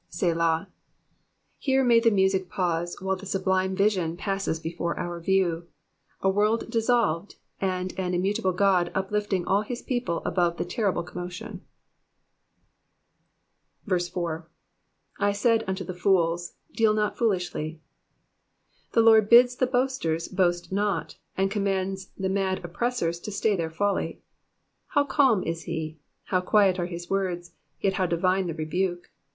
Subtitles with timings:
[0.05, 0.65] *' "Setah.''
[1.59, 5.67] Here may the music pause while the sublime vision passes before our view;
[6.21, 11.61] a world dissolved and an immutable God uplifting all bis people above the terrible commotion.
[13.87, 13.97] 4.
[14.87, 16.55] *'/ mid vnto the fools.
[16.75, 17.79] Deal not foolishly.'"
[18.93, 23.69] The Lord bids the boasters boast not, and commands the mad oppressors to stay their
[23.69, 24.23] folly.
[24.87, 29.11] How calm is he, how quiet are his words, yet how divine the rebuke.